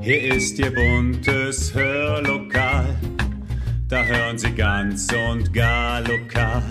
Hier 0.00 0.34
ist 0.34 0.58
Ihr 0.58 0.74
buntes 0.74 1.72
Hörlokal, 1.72 2.96
da 3.88 4.04
hören 4.04 4.36
Sie 4.36 4.50
ganz 4.50 5.06
und 5.12 5.52
gar 5.52 6.00
lokal. 6.00 6.62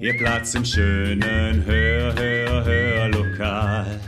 Ihr 0.00 0.16
Platz 0.16 0.54
im 0.54 0.64
schönen 0.64 1.64
Hör, 1.64 2.14
Hör, 2.14 2.64
Hörlokal. 2.64 4.00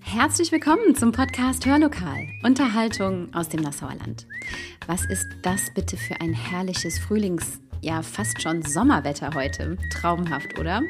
Herzlich 0.00 0.50
willkommen 0.52 0.94
zum 0.94 1.12
Podcast 1.12 1.66
Hörlokal, 1.66 2.26
Unterhaltung 2.42 3.28
aus 3.34 3.48
dem 3.48 3.60
Nassauer 3.60 3.94
Land. 3.94 4.26
Was 4.86 5.04
ist 5.04 5.26
das 5.42 5.72
bitte 5.74 5.96
für 5.96 6.20
ein 6.20 6.32
herrliches 6.32 6.98
Frühlings- 6.98 7.60
ja 7.80 8.02
fast 8.02 8.42
schon 8.42 8.62
Sommerwetter 8.62 9.30
heute. 9.34 9.76
Traumhaft, 9.90 10.58
oder? 10.58 10.82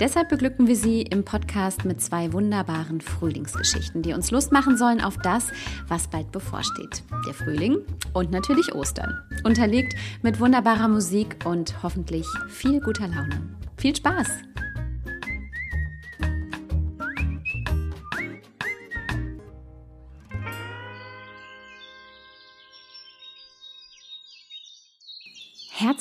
Deshalb 0.00 0.28
beglücken 0.28 0.66
wir 0.66 0.76
Sie 0.76 1.02
im 1.02 1.24
Podcast 1.24 1.84
mit 1.84 2.00
zwei 2.00 2.32
wunderbaren 2.32 3.00
Frühlingsgeschichten, 3.00 4.02
die 4.02 4.12
uns 4.12 4.30
Lust 4.30 4.52
machen 4.52 4.76
sollen 4.76 5.00
auf 5.00 5.16
das, 5.18 5.48
was 5.88 6.08
bald 6.08 6.32
bevorsteht. 6.32 7.02
Der 7.26 7.34
Frühling 7.34 7.78
und 8.12 8.30
natürlich 8.30 8.74
Ostern. 8.74 9.18
Unterlegt 9.44 9.94
mit 10.22 10.40
wunderbarer 10.40 10.88
Musik 10.88 11.36
und 11.44 11.82
hoffentlich 11.82 12.26
viel 12.48 12.80
guter 12.80 13.08
Laune. 13.08 13.42
Viel 13.76 13.94
Spaß! 13.94 14.28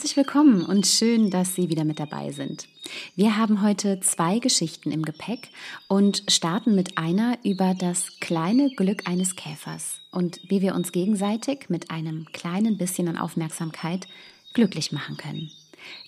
Herzlich 0.02 0.18
willkommen 0.18 0.66
und 0.66 0.88
schön, 0.88 1.30
dass 1.30 1.54
Sie 1.54 1.70
wieder 1.70 1.84
mit 1.84 2.00
dabei 2.00 2.32
sind. 2.32 2.68
Wir 3.16 3.38
haben 3.38 3.62
heute 3.62 4.00
zwei 4.00 4.40
Geschichten 4.40 4.90
im 4.92 5.04
Gepäck 5.04 5.50
und 5.88 6.24
starten 6.28 6.74
mit 6.74 6.98
einer 6.98 7.38
über 7.44 7.76
das 7.76 8.20
kleine 8.20 8.72
Glück 8.72 9.08
eines 9.08 9.36
Käfers 9.36 10.00
und 10.12 10.40
wie 10.50 10.64
wir 10.64 10.74
uns 10.74 10.92
gegenseitig 10.92 11.70
mit 11.70 11.92
einem 11.92 12.26
kleinen 12.34 12.80
bisschen 12.80 13.10
an 13.10 13.18
Aufmerksamkeit 13.18 14.08
glücklich 14.56 14.92
machen 14.92 15.18
können. 15.18 15.52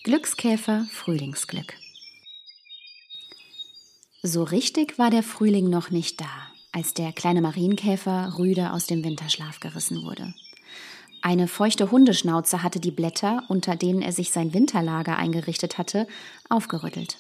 Glückskäfer 0.03 0.87
Frühlingsglück. 0.91 1.75
So 4.23 4.41
richtig 4.41 4.97
war 4.97 5.11
der 5.11 5.21
Frühling 5.21 5.69
noch 5.69 5.91
nicht 5.91 6.19
da, 6.19 6.47
als 6.71 6.95
der 6.95 7.13
kleine 7.13 7.43
Marienkäfer 7.43 8.39
rüde 8.39 8.73
aus 8.73 8.87
dem 8.87 9.03
Winterschlaf 9.03 9.59
gerissen 9.59 10.01
wurde. 10.01 10.33
Eine 11.25 11.47
feuchte 11.47 11.89
Hundeschnauze 11.89 12.63
hatte 12.63 12.81
die 12.81 12.91
Blätter, 12.91 13.43
unter 13.47 13.77
denen 13.77 14.01
er 14.01 14.11
sich 14.11 14.31
sein 14.31 14.53
Winterlager 14.53 15.15
eingerichtet 15.15 15.77
hatte, 15.77 16.05
aufgerüttelt. 16.49 17.17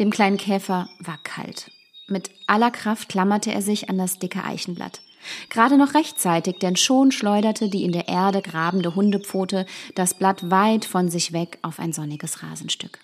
Dem 0.00 0.10
kleinen 0.10 0.38
Käfer 0.38 0.88
war 0.98 1.18
kalt. 1.22 1.70
Mit 2.08 2.32
aller 2.48 2.72
Kraft 2.72 3.08
klammerte 3.08 3.52
er 3.52 3.62
sich 3.62 3.88
an 3.88 3.96
das 3.96 4.18
dicke 4.18 4.42
Eichenblatt. 4.42 5.02
Gerade 5.50 5.78
noch 5.78 5.94
rechtzeitig, 5.94 6.56
denn 6.56 6.74
schon 6.74 7.12
schleuderte 7.12 7.68
die 7.68 7.84
in 7.84 7.92
der 7.92 8.08
Erde 8.08 8.42
grabende 8.42 8.96
Hundepfote 8.96 9.66
das 9.94 10.14
Blatt 10.14 10.50
weit 10.50 10.84
von 10.84 11.08
sich 11.08 11.32
weg 11.32 11.60
auf 11.62 11.78
ein 11.78 11.92
sonniges 11.92 12.42
Rasenstück. 12.42 12.98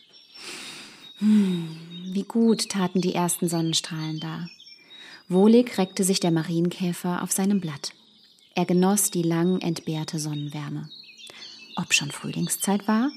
Hm, 1.21 1.77
wie 2.13 2.25
gut 2.25 2.71
taten 2.71 3.01
die 3.01 3.15
ersten 3.15 3.49
Sonnenstrahlen 3.49 4.19
da. 4.19 4.49
Wohlig 5.29 5.79
reckte 5.79 6.03
sich 6.03 6.19
der 6.19 6.33
Marienkäfer 6.33 7.23
auf 7.23 7.31
seinem 7.31 7.61
Blatt. 7.61 7.93
Er 8.59 8.65
genoss 8.65 9.13
die 9.13 9.23
lang 9.23 9.61
entbehrte 9.61 10.19
Sonnenwärme. 10.19 10.89
Ob 11.77 11.95
schon 11.95 12.11
Frühlingszeit 12.11 12.89
war? 12.89 13.13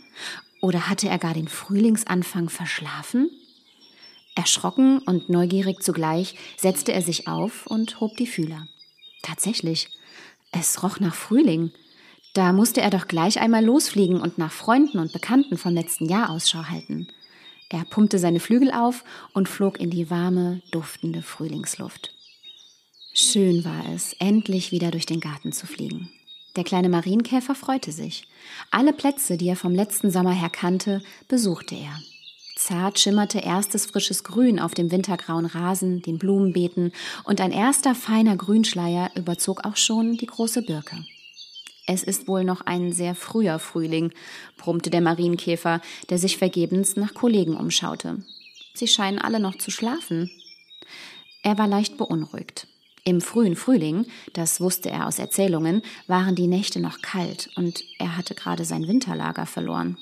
Oder 0.62 0.88
hatte 0.88 1.10
er 1.10 1.18
gar 1.18 1.34
den 1.34 1.48
Frühlingsanfang 1.48 2.48
verschlafen? 2.50 3.32
Erschrocken 4.36 5.00
und 5.00 5.30
neugierig 5.30 5.82
zugleich 5.82 6.36
setzte 6.58 6.94
er 6.94 7.02
sich 7.02 7.28
auf 7.28 7.66
und 7.66 8.00
hob 8.00 8.16
die 8.18 8.28
Fühler. 8.28 8.68
Tatsächlich, 9.24 9.90
es 10.52 10.84
roch 10.84 11.00
nach 11.00 11.16
Frühling. 11.16 11.72
Da 12.36 12.54
musste 12.54 12.82
er 12.82 12.92
doch 12.92 13.08
gleich 13.08 13.42
einmal 13.42 13.66
losfliegen 13.66 14.22
und 14.22 14.38
nach 14.38 14.52
Freunden 14.52 15.00
und 15.00 15.12
Bekannten 15.12 15.58
vom 15.58 15.74
letzten 15.74 16.08
Jahr 16.08 16.30
Ausschau 16.30 16.66
halten. 16.66 17.08
Er 17.70 17.84
pumpte 17.86 18.20
seine 18.20 18.40
Flügel 18.40 18.72
auf 18.72 19.04
und 19.34 19.50
flog 19.50 19.80
in 19.80 19.90
die 19.90 20.12
warme, 20.12 20.62
duftende 20.70 21.24
Frühlingsluft. 21.24 22.14
Schön 23.14 23.66
war 23.66 23.90
es, 23.94 24.14
endlich 24.20 24.72
wieder 24.72 24.90
durch 24.90 25.06
den 25.06 25.20
Garten 25.20 25.52
zu 25.52 25.68
fliegen. 25.68 26.10
Der 26.56 26.64
kleine 26.64 26.88
Marienkäfer 26.88 27.56
freute 27.56 27.92
sich. 27.92 28.26
Alle 28.72 28.94
Plätze, 28.94 29.36
die 29.36 29.50
er 29.50 29.58
vom 29.58 29.76
letzten 29.76 30.12
Sommer 30.12 30.32
her 30.32 30.50
kannte, 30.50 31.02
besuchte 31.28 31.76
er. 31.76 32.00
Zart 32.56 33.00
schimmerte 33.00 33.40
erstes 33.40 33.86
frisches 33.86 34.24
Grün 34.24 34.60
auf 34.60 34.74
dem 34.74 34.92
wintergrauen 34.92 35.46
Rasen, 35.46 36.02
den 36.02 36.20
Blumenbeeten, 36.20 36.94
und 37.26 37.42
ein 37.42 37.52
erster 37.52 37.96
feiner 37.96 38.38
Grünschleier 38.38 39.12
überzog 39.16 39.66
auch 39.66 39.76
schon 39.76 40.16
die 40.16 40.28
große 40.28 40.62
Birke. 40.62 41.04
Es 41.88 42.04
ist 42.04 42.30
wohl 42.30 42.46
noch 42.46 42.62
ein 42.62 42.94
sehr 42.94 43.16
früher 43.16 43.60
Frühling, 43.60 44.14
brummte 44.58 44.90
der 44.90 45.02
Marienkäfer, 45.02 45.82
der 46.10 46.18
sich 46.18 46.38
vergebens 46.38 46.96
nach 46.96 47.14
Kollegen 47.14 47.58
umschaute. 47.58 48.24
Sie 48.74 48.88
scheinen 48.88 49.20
alle 49.20 49.42
noch 49.42 49.58
zu 49.58 49.70
schlafen. 49.70 50.32
Er 51.44 51.58
war 51.58 51.68
leicht 51.68 51.98
beunruhigt. 51.98 52.68
Im 53.04 53.20
frühen 53.20 53.56
Frühling, 53.56 54.06
das 54.34 54.62
wusste 54.62 54.92
er 54.92 55.08
aus 55.08 55.18
Erzählungen, 55.18 55.82
waren 56.06 56.36
die 56.36 56.48
Nächte 56.48 56.80
noch 56.80 57.02
kalt 57.02 57.50
und 57.56 57.84
er 57.98 58.16
hatte 58.16 58.36
gerade 58.36 58.64
sein 58.64 58.88
Winterlager 58.88 59.48
verloren. 59.48 59.98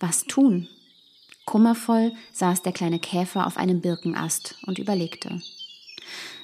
Was 0.00 0.24
tun? 0.24 0.68
Kummervoll 1.44 2.12
saß 2.32 2.62
der 2.62 2.72
kleine 2.72 2.98
Käfer 2.98 3.46
auf 3.46 3.56
einem 3.56 3.80
Birkenast 3.80 4.56
und 4.66 4.78
überlegte. 4.78 5.40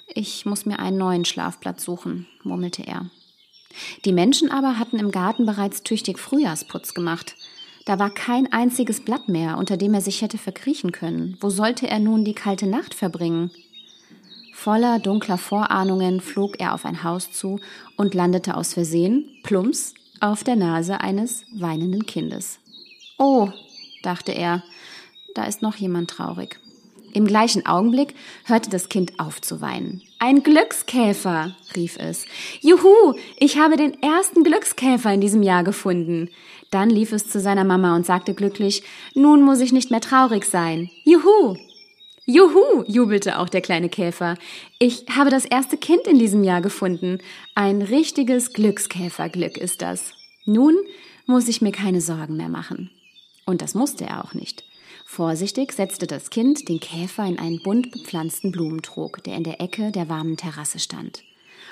Ich 0.06 0.47
muss 0.47 0.67
mir 0.67 0.78
einen 0.78 0.99
neuen 0.99 1.25
Schlafplatz 1.25 1.84
suchen, 1.84 2.27
murmelte 2.43 2.87
er. 2.87 3.11
Die 4.05 4.12
Menschen 4.12 4.51
aber 4.51 4.78
hatten 4.78 4.99
im 4.99 5.11
Garten 5.11 5.47
bereits 5.47 5.83
tüchtig 5.83 6.19
Frühjahrsputz 6.19 6.95
gemacht. 6.95 7.34
Da 7.87 7.99
war 7.99 8.11
kein 8.11 8.53
einziges 8.53 9.05
Blatt 9.05 9.28
mehr, 9.28 9.59
unter 9.59 9.77
dem 9.77 9.95
er 9.95 10.01
sich 10.01 10.22
hätte 10.22 10.39
verkriechen 10.39 10.93
können. 10.93 11.37
Wo 11.41 11.51
sollte 11.51 11.89
er 11.89 11.99
nun 11.99 12.25
die 12.25 12.34
kalte 12.34 12.66
Nacht 12.66 12.95
verbringen? 12.95 13.51
Voller 14.65 14.99
dunkler 14.99 15.37
Vorahnungen 15.37 16.23
flog 16.23 16.59
er 16.59 16.73
auf 16.73 16.87
ein 16.87 17.05
Haus 17.05 17.31
zu 17.31 17.61
und 17.99 18.15
landete 18.15 18.57
aus 18.57 18.73
Versehen, 18.73 19.29
plumps, 19.43 19.93
auf 20.21 20.43
der 20.43 20.57
Nase 20.57 21.03
eines 21.03 21.45
weinenden 21.55 22.07
Kindes. 22.07 22.61
Oh, 23.19 23.51
dachte 24.03 24.33
er, 24.33 24.63
da 25.35 25.45
ist 25.45 25.61
noch 25.61 25.77
jemand 25.77 26.09
traurig. 26.09 26.59
Im 27.13 27.27
gleichen 27.27 27.67
Augenblick 27.67 28.15
hörte 28.47 28.71
das 28.71 28.89
Kind 28.89 29.21
auf 29.21 29.43
zu 29.43 29.61
weinen. 29.61 30.01
Ein 30.19 30.43
Glückskäfer, 30.43 31.55
rief 31.77 31.99
es. 31.99 32.25
Juhu, 32.63 33.13
ich 33.37 33.59
habe 33.59 33.77
den 33.77 34.03
ersten 34.03 34.45
Glückskäfer 34.45 35.13
in 35.13 35.21
diesem 35.21 35.43
Jahr 35.43 35.63
gefunden. 35.63 36.31
Dann 36.71 36.89
lief 36.89 37.13
es 37.13 37.29
zu 37.29 37.39
seiner 37.39 37.65
Mama 37.65 37.95
und 37.95 38.07
sagte 38.07 38.33
glücklich, 38.33 38.83
nun 39.15 39.43
muss 39.43 39.61
ich 39.61 39.75
nicht 39.75 39.91
mehr 39.91 40.01
traurig 40.01 40.47
sein. 40.47 40.89
Juhu, 41.05 41.59
Juhu, 42.27 42.85
jubelte 42.87 43.39
auch 43.39 43.51
der 43.51 43.61
kleine 43.61 43.91
Käfer. 43.91 44.39
Ich 44.79 45.05
habe 45.15 45.29
das 45.29 45.45
erste 45.45 45.77
Kind 45.77 46.07
in 46.07 46.19
diesem 46.19 46.43
Jahr 46.43 46.62
gefunden. 46.62 47.19
Ein 47.55 47.83
richtiges 47.83 48.55
Glückskäferglück 48.55 49.59
ist 49.59 49.83
das. 49.83 50.12
Nun 50.47 50.75
muss 51.27 51.49
ich 51.49 51.61
mir 51.61 51.73
keine 51.73 52.01
Sorgen 52.01 52.39
mehr 52.39 52.49
machen. 52.49 52.91
Und 53.45 53.61
das 53.61 53.75
musste 53.75 54.05
er 54.05 54.25
auch 54.25 54.33
nicht. 54.33 54.65
Vorsichtig 55.05 55.73
setzte 55.73 56.07
das 56.07 56.31
Kind 56.31 56.67
den 56.71 56.81
Käfer 56.81 57.27
in 57.27 57.39
einen 57.39 57.63
bunt 57.63 57.91
bepflanzten 57.91 58.53
Blumentrog, 58.53 59.23
der 59.25 59.37
in 59.37 59.45
der 59.45 59.61
Ecke 59.61 59.93
der 59.93 60.09
warmen 60.09 60.39
Terrasse 60.39 60.79
stand. 60.79 61.23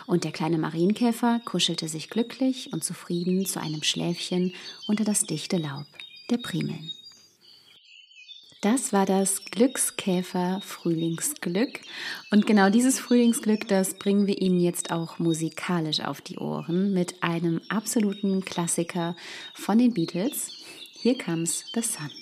Und 0.07 0.25
der 0.25 0.33
kleine 0.33 0.59
Marienkäfer 0.59 1.41
kuschelte 1.47 1.89
sich 1.89 2.11
glücklich 2.11 2.75
und 2.75 2.85
zufrieden 2.85 3.47
zu 3.47 3.59
einem 3.59 3.83
Schläfchen 3.83 4.53
unter 4.87 5.05
das 5.05 5.23
dichte 5.23 5.57
Laub 5.57 5.87
der 6.31 6.39
Primeln. 6.39 6.91
Das 8.63 8.93
war 8.93 9.07
das 9.07 9.45
Glückskäfer 9.45 10.61
Frühlingsglück. 10.63 11.81
Und 12.31 12.47
genau 12.47 12.71
dieses 12.71 13.01
Frühlingsglück, 13.01 13.67
das 13.67 13.95
bringen 13.95 14.29
wir 14.29 14.41
Ihnen 14.41 14.61
jetzt 14.61 14.93
auch 14.93 15.19
musikalisch 15.19 15.99
auf 15.99 16.21
die 16.21 16.39
Ohren 16.39 16.95
mit 16.95 17.25
einem 17.25 17.61
absoluten 17.69 18.45
Klassiker 18.45 19.17
von 19.53 19.79
den 19.79 19.93
Beatles. 19.93 20.53
Here 21.03 21.19
comes 21.19 21.65
the 21.75 21.83
sun. 21.83 22.22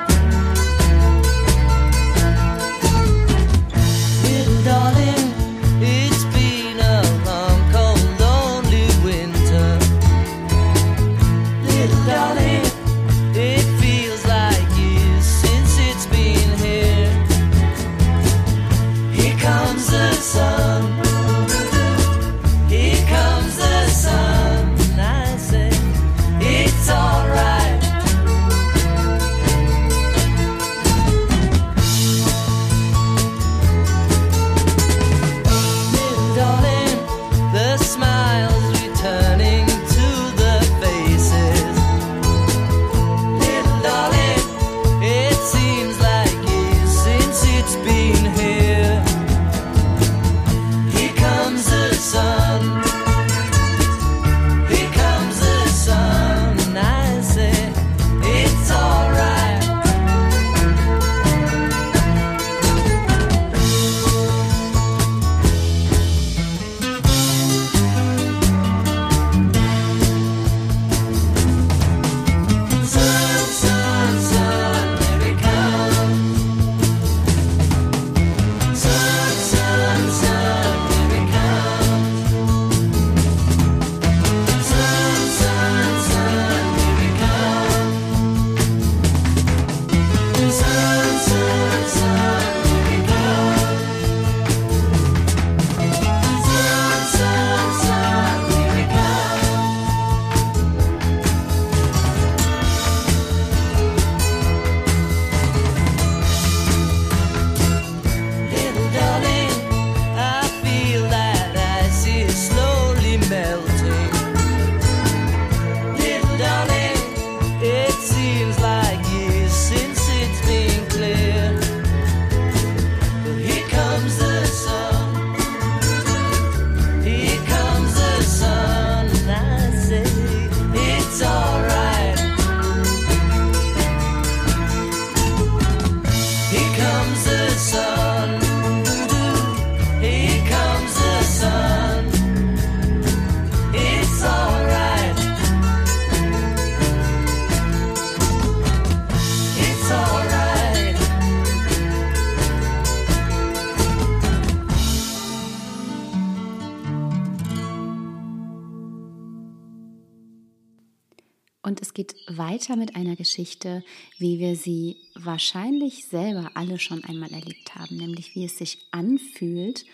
Und 161.63 161.81
es 161.81 161.93
geht 161.93 162.15
weiter 162.27 162.75
mit 162.75 162.95
einer 162.95 163.15
Geschichte, 163.15 163.83
wie 164.17 164.39
wir 164.39 164.55
sie 164.55 164.97
wahrscheinlich 165.13 166.05
selber 166.05 166.51
alle 166.55 166.79
schon 166.79 167.03
einmal 167.03 167.31
erlebt 167.31 167.75
haben, 167.75 167.97
nämlich 167.97 168.35
wie 168.35 168.45
es 168.45 168.57
sich 168.57 168.79
anfühlt 168.91 169.85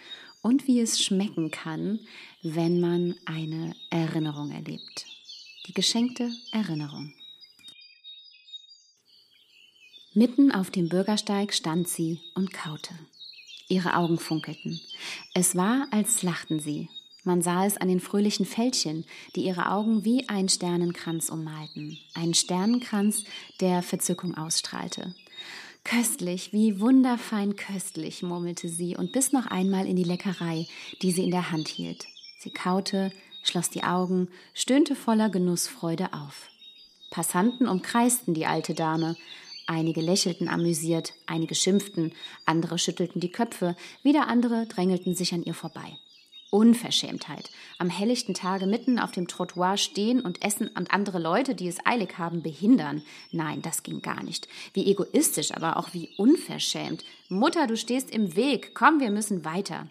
und 0.42 0.66
wie 0.68 0.80
es 0.80 1.04
schmecken 1.04 1.52
kann, 1.52 2.00
wenn 2.42 2.80
man 2.80 3.16
eine 3.26 3.76
Erinnerung 3.90 4.52
erlebt. 4.52 5.06
Die 5.68 5.74
geschenkte 5.74 6.32
Erinnerung. 6.54 7.14
Mitten 10.14 10.52
auf 10.52 10.72
dem 10.72 10.88
Bürgersteig 10.88 11.54
stand 11.54 11.88
sie 11.88 12.20
und 12.34 12.54
kaute. 12.54 12.94
Ihre 13.68 13.96
Augen 13.96 14.18
funkelten. 14.18 14.80
Es 15.34 15.56
war, 15.56 15.88
als 15.92 16.24
lachten 16.24 16.60
sie. 16.60 16.88
Man 17.28 17.42
sah 17.42 17.66
es 17.66 17.76
an 17.76 17.90
den 17.90 18.00
fröhlichen 18.00 18.46
Fältchen, 18.46 19.04
die 19.36 19.44
ihre 19.44 19.70
Augen 19.70 20.06
wie 20.06 20.30
ein 20.30 20.48
Sternenkranz 20.48 21.28
ummalten. 21.28 21.98
Ein 22.14 22.34
Sternenkranz, 22.34 23.26
der 23.60 23.84
Verzückung 23.84 24.38
ausstrahlte. 24.38 25.14
Köstlich, 25.84 26.54
wie 26.54 26.80
wunderfein 26.80 27.58
köstlich, 27.58 28.24
murmelte 28.24 28.70
sie 28.70 28.96
und 28.96 29.12
biss 29.12 29.34
noch 29.34 29.46
einmal 29.46 29.88
in 29.88 29.98
die 29.98 30.06
Leckerei, 30.06 30.68
die 31.02 31.12
sie 31.12 31.26
in 31.26 31.32
der 31.32 31.52
Hand 31.52 31.68
hielt. 31.68 32.06
Sie 32.40 32.52
kaute, 32.52 33.12
schloss 33.44 33.70
die 33.70 33.84
Augen, 33.84 34.30
stöhnte 34.54 34.96
voller 34.96 35.30
Genussfreude 35.30 36.14
auf. 36.14 36.48
Passanten 37.12 37.68
umkreisten 37.68 38.36
die 38.36 38.46
alte 38.46 38.74
Dame. 38.74 39.18
Einige 39.66 40.00
lächelten 40.00 40.48
amüsiert, 40.48 41.12
einige 41.26 41.56
schimpften, 41.56 42.14
andere 42.46 42.80
schüttelten 42.80 43.20
die 43.20 43.34
Köpfe, 43.34 43.76
wieder 44.02 44.30
andere 44.30 44.66
drängelten 44.66 45.14
sich 45.14 45.34
an 45.34 45.44
ihr 45.44 45.54
vorbei. 45.54 45.98
Unverschämtheit. 46.50 47.50
Am 47.78 47.90
helllichten 47.90 48.34
Tage 48.34 48.68
mitten 48.68 49.00
auf 49.00 49.12
dem 49.12 49.28
Trottoir 49.28 49.78
stehen 49.78 50.22
und 50.22 50.44
essen 50.44 50.70
und 50.70 50.92
andere 50.92 51.20
Leute, 51.20 51.56
die 51.56 51.68
es 51.68 51.86
eilig 51.86 52.18
haben, 52.18 52.42
behindern. 52.42 53.02
Nein, 53.32 53.62
das 53.62 53.84
ging 53.84 54.02
gar 54.02 54.24
nicht. 54.24 54.48
Wie 54.74 54.90
egoistisch, 54.90 55.52
aber 55.54 55.78
auch 55.78 55.94
wie 55.94 56.10
unverschämt. 56.18 57.04
Mutter, 57.30 57.68
du 57.68 57.76
stehst 57.76 58.12
im 58.12 58.36
Weg. 58.36 58.74
Komm, 58.74 59.00
wir 59.00 59.12
müssen 59.12 59.44
weiter. 59.44 59.88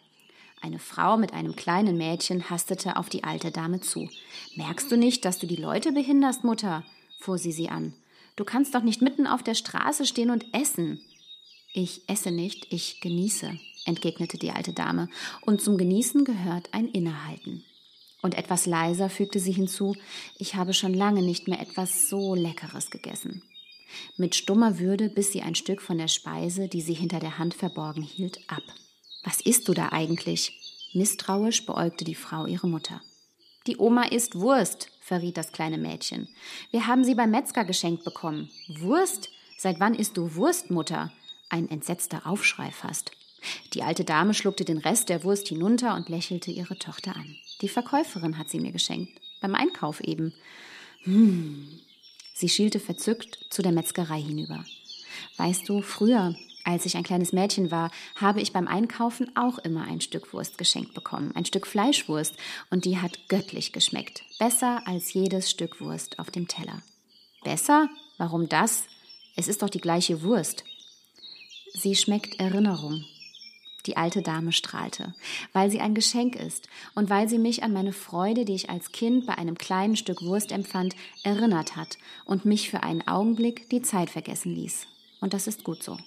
Eine 0.62 0.78
Frau 0.78 1.18
mit 1.18 1.34
einem 1.34 1.54
kleinen 1.54 1.98
Mädchen 1.98 2.48
hastete 2.48 2.96
auf 2.96 3.08
die 3.08 3.24
alte 3.24 3.50
Dame 3.50 3.80
zu. 3.80 4.08
Merkst 4.56 4.90
du 4.90 4.96
nicht, 4.96 5.24
dass 5.24 5.38
du 5.38 5.46
die 5.46 5.56
Leute 5.56 5.92
behinderst, 5.92 6.44
Mutter? 6.44 6.84
fuhr 7.18 7.38
sie 7.38 7.52
sie 7.52 7.68
an. 7.68 7.92
Du 8.36 8.44
kannst 8.44 8.74
doch 8.74 8.82
nicht 8.82 9.02
mitten 9.02 9.26
auf 9.26 9.42
der 9.42 9.54
Straße 9.54 10.06
stehen 10.06 10.30
und 10.30 10.46
essen. 10.54 11.00
Ich 11.78 12.08
esse 12.08 12.30
nicht, 12.30 12.72
ich 12.72 13.02
genieße, 13.02 13.52
entgegnete 13.84 14.38
die 14.38 14.50
alte 14.50 14.72
Dame, 14.72 15.10
und 15.42 15.60
zum 15.60 15.76
Genießen 15.76 16.24
gehört 16.24 16.70
ein 16.72 16.88
Innehalten. 16.88 17.66
Und 18.22 18.34
etwas 18.34 18.64
leiser 18.64 19.10
fügte 19.10 19.38
sie 19.40 19.52
hinzu, 19.52 19.94
ich 20.38 20.54
habe 20.54 20.72
schon 20.72 20.94
lange 20.94 21.20
nicht 21.20 21.48
mehr 21.48 21.60
etwas 21.60 22.08
so 22.08 22.34
Leckeres 22.34 22.90
gegessen. 22.90 23.42
Mit 24.16 24.34
stummer 24.34 24.78
Würde 24.78 25.10
biss 25.10 25.32
sie 25.32 25.42
ein 25.42 25.54
Stück 25.54 25.82
von 25.82 25.98
der 25.98 26.08
Speise, 26.08 26.68
die 26.68 26.80
sie 26.80 26.94
hinter 26.94 27.20
der 27.20 27.36
Hand 27.36 27.52
verborgen 27.52 28.02
hielt, 28.02 28.40
ab. 28.48 28.62
Was 29.22 29.42
isst 29.42 29.68
du 29.68 29.74
da 29.74 29.90
eigentlich? 29.90 30.58
Misstrauisch 30.94 31.66
beäugte 31.66 32.06
die 32.06 32.14
Frau 32.14 32.46
ihre 32.46 32.68
Mutter. 32.68 33.02
Die 33.66 33.76
Oma 33.76 34.04
isst 34.04 34.34
Wurst, 34.34 34.88
verriet 35.02 35.36
das 35.36 35.52
kleine 35.52 35.76
Mädchen. 35.76 36.26
Wir 36.70 36.86
haben 36.86 37.04
sie 37.04 37.14
beim 37.14 37.32
Metzger 37.32 37.66
geschenkt 37.66 38.02
bekommen. 38.02 38.48
Wurst? 38.78 39.28
Seit 39.58 39.78
wann 39.78 39.94
isst 39.94 40.16
du 40.16 40.36
Wurst, 40.36 40.70
Mutter? 40.70 41.12
Ein 41.48 41.70
entsetzter 41.70 42.26
Aufschrei 42.26 42.70
fast. 42.70 43.12
Die 43.72 43.82
alte 43.82 44.04
Dame 44.04 44.34
schluckte 44.34 44.64
den 44.64 44.78
Rest 44.78 45.08
der 45.08 45.22
Wurst 45.24 45.48
hinunter 45.48 45.94
und 45.94 46.08
lächelte 46.08 46.50
ihre 46.50 46.78
Tochter 46.78 47.14
an. 47.14 47.36
Die 47.60 47.68
Verkäuferin 47.68 48.38
hat 48.38 48.50
sie 48.50 48.60
mir 48.60 48.72
geschenkt. 48.72 49.20
Beim 49.40 49.54
Einkauf 49.54 50.00
eben. 50.00 50.34
Hm. 51.02 51.80
Sie 52.34 52.48
schielte 52.48 52.80
verzückt 52.80 53.46
zu 53.50 53.62
der 53.62 53.72
Metzgerei 53.72 54.20
hinüber. 54.20 54.64
Weißt 55.36 55.68
du, 55.68 55.80
früher, 55.80 56.34
als 56.64 56.84
ich 56.84 56.96
ein 56.96 57.04
kleines 57.04 57.32
Mädchen 57.32 57.70
war, 57.70 57.90
habe 58.16 58.40
ich 58.40 58.52
beim 58.52 58.66
Einkaufen 58.66 59.34
auch 59.36 59.58
immer 59.58 59.84
ein 59.84 60.00
Stück 60.00 60.32
Wurst 60.32 60.58
geschenkt 60.58 60.94
bekommen, 60.94 61.32
ein 61.34 61.44
Stück 61.44 61.66
Fleischwurst, 61.66 62.34
und 62.70 62.84
die 62.84 62.98
hat 62.98 63.28
göttlich 63.28 63.72
geschmeckt, 63.72 64.24
besser 64.38 64.82
als 64.86 65.14
jedes 65.14 65.50
Stück 65.50 65.80
Wurst 65.80 66.18
auf 66.18 66.30
dem 66.30 66.48
Teller. 66.48 66.82
Besser? 67.44 67.88
Warum 68.18 68.48
das? 68.48 68.84
Es 69.36 69.48
ist 69.48 69.62
doch 69.62 69.70
die 69.70 69.80
gleiche 69.80 70.22
Wurst. 70.22 70.64
Sie 71.78 71.94
schmeckt 71.94 72.40
Erinnerung. 72.40 73.04
Die 73.84 73.98
alte 73.98 74.22
Dame 74.22 74.52
strahlte, 74.52 75.14
weil 75.52 75.70
sie 75.70 75.78
ein 75.78 75.94
Geschenk 75.94 76.34
ist 76.34 76.70
und 76.94 77.10
weil 77.10 77.28
sie 77.28 77.36
mich 77.36 77.62
an 77.62 77.74
meine 77.74 77.92
Freude, 77.92 78.46
die 78.46 78.54
ich 78.54 78.70
als 78.70 78.92
Kind 78.92 79.26
bei 79.26 79.36
einem 79.36 79.58
kleinen 79.58 79.94
Stück 79.94 80.22
Wurst 80.22 80.52
empfand, 80.52 80.96
erinnert 81.22 81.76
hat 81.76 81.98
und 82.24 82.46
mich 82.46 82.70
für 82.70 82.82
einen 82.82 83.06
Augenblick 83.06 83.68
die 83.68 83.82
Zeit 83.82 84.08
vergessen 84.08 84.54
ließ. 84.54 84.86
Und 85.20 85.34
das 85.34 85.46
ist 85.46 85.64
gut 85.64 85.82
so. 85.82 85.98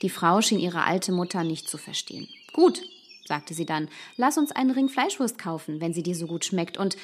Die 0.00 0.08
Frau 0.08 0.40
schien 0.40 0.58
ihre 0.58 0.84
alte 0.84 1.12
Mutter 1.12 1.44
nicht 1.44 1.68
zu 1.68 1.76
verstehen. 1.76 2.26
Gut, 2.54 2.80
sagte 3.26 3.52
sie 3.52 3.66
dann, 3.66 3.86
lass 4.16 4.38
uns 4.38 4.50
einen 4.50 4.70
Ring 4.70 4.88
Fleischwurst 4.88 5.38
kaufen, 5.38 5.82
wenn 5.82 5.92
sie 5.92 6.02
dir 6.02 6.14
so 6.14 6.26
gut 6.26 6.46
schmeckt. 6.46 6.78
Und 6.78 6.96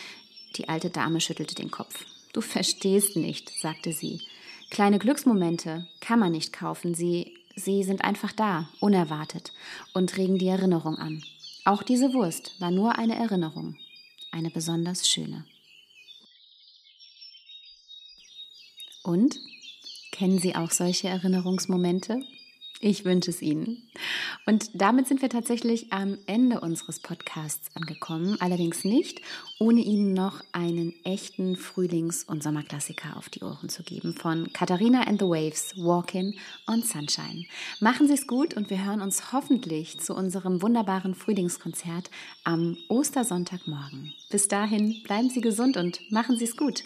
die 0.56 0.70
alte 0.70 0.88
Dame 0.88 1.20
schüttelte 1.20 1.54
den 1.54 1.70
Kopf. 1.70 2.06
Du 2.32 2.40
verstehst 2.40 3.16
nicht, 3.16 3.50
sagte 3.60 3.92
sie. 3.92 4.22
Kleine 4.70 4.98
Glücksmomente 4.98 5.86
kann 6.00 6.18
man 6.18 6.32
nicht 6.32 6.52
kaufen, 6.52 6.94
sie, 6.94 7.35
sie 7.56 7.82
sind 7.82 8.04
einfach 8.04 8.32
da, 8.32 8.68
unerwartet 8.78 9.52
und 9.94 10.16
regen 10.16 10.38
die 10.38 10.48
Erinnerung 10.48 10.96
an. 10.98 11.24
Auch 11.64 11.82
diese 11.82 12.12
Wurst 12.12 12.60
war 12.60 12.70
nur 12.70 12.96
eine 12.98 13.16
Erinnerung. 13.16 13.76
eine 14.30 14.50
besonders 14.50 15.08
schöne. 15.08 15.46
Und 19.02 19.38
kennen 20.12 20.38
Sie 20.38 20.54
auch 20.54 20.70
solche 20.70 21.08
Erinnerungsmomente? 21.08 22.22
Ich 22.80 23.06
wünsche 23.06 23.30
es 23.30 23.40
Ihnen. 23.40 23.88
Und 24.44 24.70
damit 24.74 25.08
sind 25.08 25.22
wir 25.22 25.30
tatsächlich 25.30 25.94
am 25.94 26.18
Ende 26.26 26.60
unseres 26.60 27.00
Podcasts 27.00 27.74
angekommen, 27.74 28.36
allerdings 28.38 28.84
nicht, 28.84 29.22
ohne 29.58 29.80
Ihnen 29.80 30.12
noch 30.12 30.42
einen 30.52 30.92
echten 31.02 31.56
Frühlings- 31.56 32.24
und 32.24 32.42
Sommerklassiker 32.42 33.16
auf 33.16 33.30
die 33.30 33.42
Ohren 33.42 33.70
zu 33.70 33.82
geben 33.82 34.12
von 34.12 34.52
Katharina 34.52 35.04
and 35.04 35.20
the 35.20 35.26
Waves, 35.26 35.72
Walking 35.78 36.34
on 36.66 36.82
Sunshine. 36.82 37.46
Machen 37.80 38.08
Sie 38.08 38.14
es 38.14 38.26
gut 38.26 38.52
und 38.54 38.68
wir 38.68 38.84
hören 38.84 39.00
uns 39.00 39.32
hoffentlich 39.32 39.98
zu 39.98 40.14
unserem 40.14 40.60
wunderbaren 40.60 41.14
Frühlingskonzert 41.14 42.10
am 42.44 42.76
Ostersonntagmorgen. 42.88 44.12
Bis 44.28 44.48
dahin 44.48 45.02
bleiben 45.02 45.30
Sie 45.30 45.40
gesund 45.40 45.78
und 45.78 46.00
machen 46.12 46.36
Sie 46.36 46.44
es 46.44 46.58
gut. 46.58 46.84